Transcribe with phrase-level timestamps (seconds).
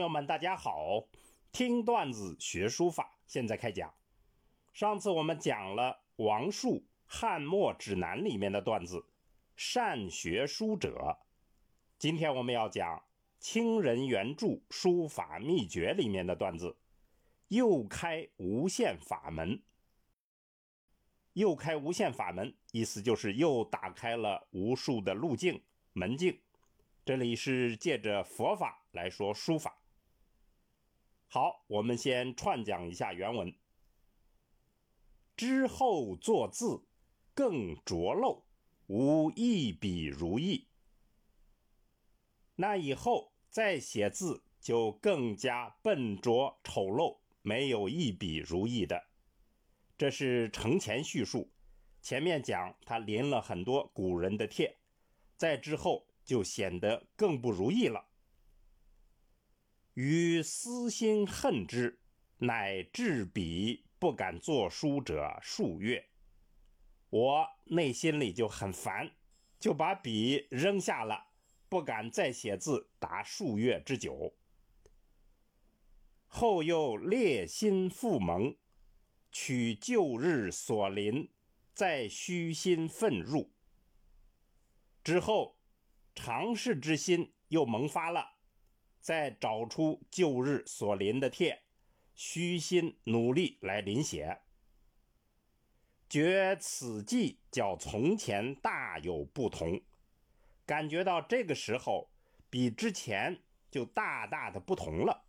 [0.00, 1.04] 朋友们，大家好！
[1.52, 3.92] 听段子学书法，现在开讲。
[4.72, 9.04] 上次我们讲了王树《汉墨指南》里面的段子
[9.56, 11.18] “善学书者”，
[12.00, 13.04] 今天我们要讲
[13.38, 16.78] 清人原著书法秘诀里面的段子
[17.48, 19.62] “又开无限法门”。
[21.34, 25.62] 又开无限法门，意思就是又打开了无数的路径
[25.92, 26.40] 门径。
[27.04, 29.76] 这里是借着佛法来说书法。
[31.32, 33.54] 好，我们先串讲一下原文。
[35.36, 36.82] 之后作字
[37.34, 38.42] 更拙陋，
[38.88, 40.66] 无一笔如意。
[42.56, 49.04] 那以后再写字就更加笨拙丑陋，没有一笔如意的。
[49.96, 51.52] 这是承前叙述，
[52.02, 54.76] 前面讲他临了很多古人的帖，
[55.36, 56.08] 在之后。
[56.22, 58.06] 就显得更不如意了。
[60.02, 62.00] 于私心恨之，
[62.38, 66.08] 乃置笔不敢作书者数月。
[67.10, 69.10] 我内心里就很烦，
[69.58, 71.26] 就把笔扔下了，
[71.68, 74.34] 不敢再写字达数月之久。
[76.28, 78.56] 后又烈心复萌，
[79.30, 81.30] 取旧日所临，
[81.74, 83.52] 再虚心愤入。
[85.04, 85.58] 之后。
[86.12, 88.39] 尝试之心又萌发了，
[89.00, 91.62] 再找出旧日所临的帖，
[92.14, 94.40] 虚心努力来临写。
[96.08, 99.80] 觉此际较从前大有不同，
[100.66, 102.10] 感觉到这个时候
[102.50, 105.24] 比之前就大大的不同了。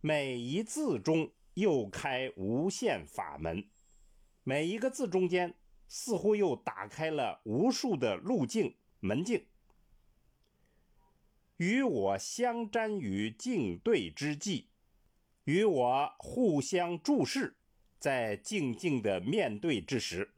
[0.00, 3.68] 每一字中又开无限法门，
[4.42, 5.54] 每一个字中间
[5.86, 9.46] 似乎又打开了无数的路径门径。
[11.60, 14.70] 与我相瞻于静对之际，
[15.44, 17.54] 与我互相注视，
[17.98, 20.32] 在静静的面对之时，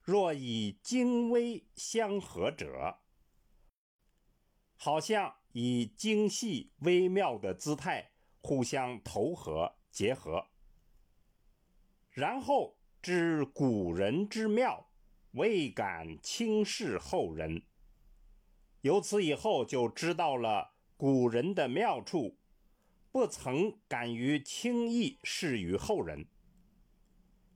[0.00, 3.00] 若以精微相合者，
[4.78, 10.46] 好像以精细微妙的姿态互相投合结合，
[12.08, 14.88] 然后知古人之妙，
[15.32, 17.62] 未敢轻视后人。
[18.82, 22.38] 由此以后，就知道了古人的妙处，
[23.10, 26.26] 不曾敢于轻易示于后人，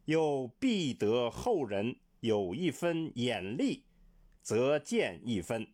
[0.07, 3.85] 又必得后人有一分眼力，
[4.43, 5.67] 则见一分；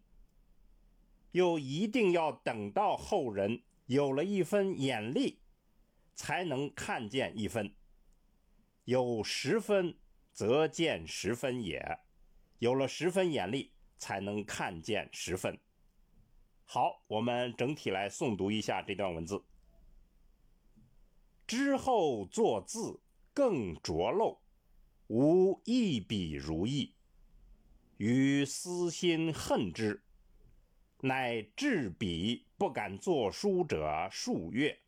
[1.33, 5.41] 又一定要等到后人有了一分眼力，
[6.15, 7.75] 才能看见一分。
[8.85, 9.97] 有十分，
[10.33, 12.01] 则见十分也。
[12.59, 13.73] 有了十分眼力。
[13.99, 15.59] 才能看见十分。
[16.65, 19.43] 好，我们整体来诵读一下这段文字。
[21.47, 23.01] 之后作字
[23.33, 24.39] 更拙陋，
[25.07, 26.95] 无一笔如意。
[27.97, 30.03] 于私心恨之，
[31.01, 34.79] 乃置笔不敢作书者数月。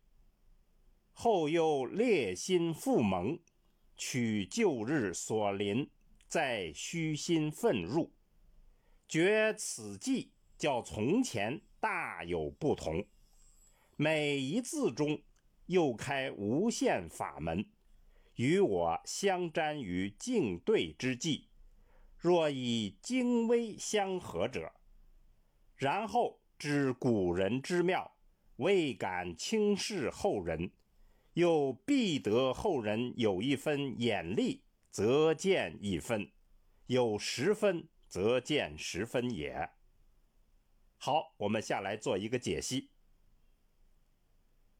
[1.13, 3.39] 后又烈心复萌，
[3.97, 5.89] 取旧日所临，
[6.27, 8.13] 再虚心奋入。
[9.11, 13.05] 觉此际较从前大有不同，
[13.97, 15.21] 每一字中
[15.65, 17.69] 又开无限法门，
[18.35, 21.49] 与我相瞻于静对之际，
[22.17, 24.71] 若以精微相合者，
[25.75, 28.15] 然后知古人之妙，
[28.55, 30.71] 未敢轻视后人，
[31.33, 36.31] 又必得后人有一分眼力，则见一分，
[36.85, 37.89] 有十分。
[38.11, 39.69] 则见十分也。
[40.97, 42.89] 好，我们下来做一个解析。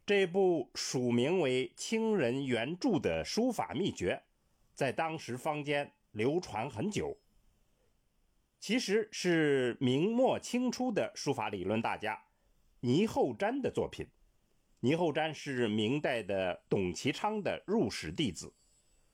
[0.06, 4.22] 这部署名为清人原著的书法秘诀，
[4.74, 7.18] 在当时坊间流传很久。
[8.60, 12.22] 其实是明末清初的书法理论大家
[12.82, 14.10] 倪后瞻的作品。
[14.82, 18.54] 倪后瞻是明代的董其昌的入室弟子，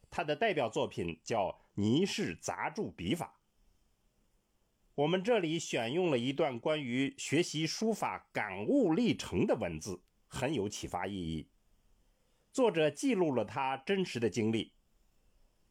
[0.10, 3.36] 他的代表作品叫《倪氏杂著笔法》。
[4.98, 11.52] 我们这里选用了一段关于学习书法感悟历程的文字，很有启发意义。
[12.52, 14.74] 作者记录了他真实的经历，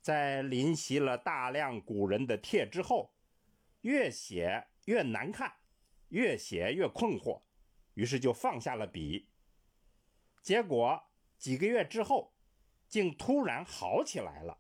[0.01, 3.17] 在临习了大量古人的帖之后，
[3.81, 5.53] 越写越难看，
[6.11, 7.43] 越写越困惑，
[7.95, 9.29] 于是就放下了笔。
[10.41, 11.03] 结果
[11.37, 12.33] 几个月之后，
[12.87, 14.57] 竟突然好起来了。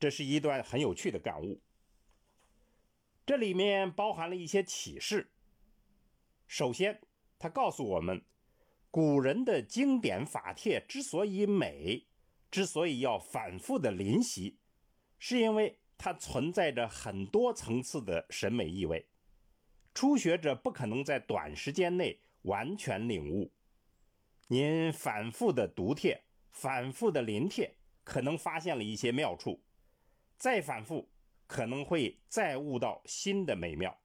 [0.00, 1.62] 这是一段很有趣的感悟。
[3.24, 5.30] 这里面包含了一些启示。
[6.46, 7.00] 首先，
[7.38, 8.24] 它告诉我们，
[8.90, 12.06] 古人的经典法帖之所以美，
[12.50, 14.58] 之所以要反复的临习，
[15.18, 19.06] 是因为它存在着很多层次的审美意味，
[19.94, 23.52] 初学者不可能在短时间内完全领悟。
[24.48, 29.62] 您反复的读帖，反复的临帖，可能发现了一些妙处，
[30.36, 31.08] 再反复，
[31.52, 34.00] 可能会再悟到新的美妙。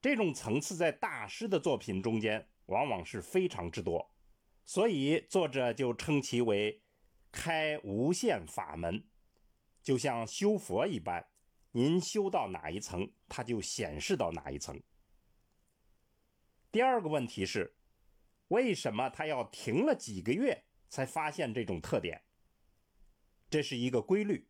[0.00, 4.10] 这种层次在大师的作品中间往往是非常之多，
[4.64, 6.82] 所以作者就称其为
[7.30, 9.06] 开无限法门，
[9.82, 11.28] 就像修佛一般，
[11.72, 14.82] 您修到哪一层，它就显示到哪一层。
[16.72, 17.76] 第二个问题是，
[18.48, 22.22] 为什么他要停了几个月才发现这种特点？
[23.50, 24.48] 这是一个规律，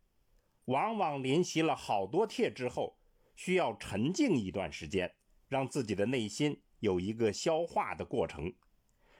[0.66, 2.96] 往往临习了好多帖之后，
[3.34, 5.12] 需要沉静一段时间。
[5.48, 8.52] 让自己的内心有一个消化的过程，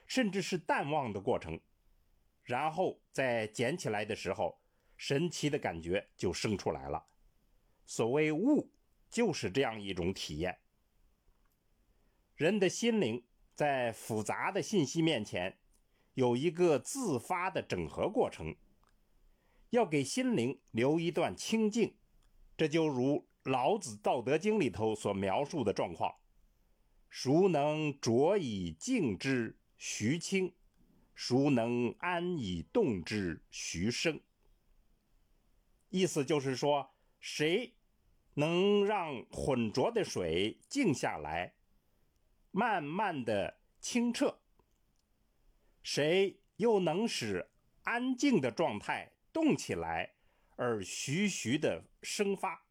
[0.09, 1.61] 甚至是淡忘的过程，
[2.43, 4.61] 然后在捡起来的时候，
[4.97, 7.07] 神奇的感觉就生出来了。
[7.85, 8.73] 所谓悟，
[9.09, 10.59] 就是这样一种体验。
[12.35, 15.57] 人的心灵在复杂的信息面前，
[16.15, 18.57] 有一个自发的整合过程，
[19.71, 21.95] 要给心灵留一段清静，
[22.57, 23.27] 这就如。
[23.45, 26.17] 老子《道德经》里头所描述的状况，
[27.09, 30.51] 孰能浊以静之，徐清；
[31.15, 34.21] 孰能安以动之，徐生。
[35.91, 36.91] 意思就是说，
[37.21, 37.77] 谁
[38.35, 41.55] 能让浑浊的水静下来，
[42.51, 44.41] 慢慢的清澈？
[45.85, 47.49] 谁又能使
[47.85, 50.15] 安静的状态动起来，
[50.57, 52.65] 而徐徐的生发？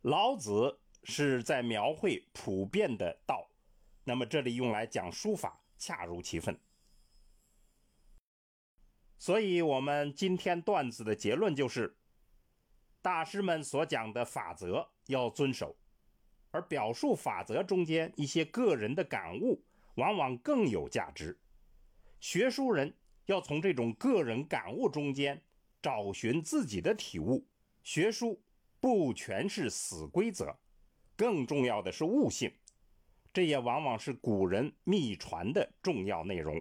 [0.00, 3.50] 老子是在描绘普遍的道，
[4.02, 6.58] 那么这里用来讲书法恰如其分。
[9.18, 11.94] 所以，我们今天段子的结论就是：
[13.02, 15.76] 大师们所讲的法则要遵守，
[16.50, 19.62] 而表述法则中间一些个人的感悟，
[19.96, 21.38] 往往更有价值。
[22.20, 22.96] 学书人
[23.26, 25.42] 要从这种个人感悟中间
[25.80, 27.46] 找寻自己的体悟，
[27.82, 28.42] 学书。
[28.80, 30.58] 不全是死规则，
[31.14, 32.52] 更重要的是悟性，
[33.32, 36.60] 这也往往是古人秘传的重要内容，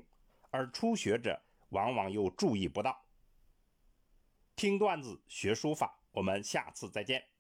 [0.52, 3.04] 而初学者往往又注意不到。
[4.56, 7.31] 听段子学书法，我们下次再见。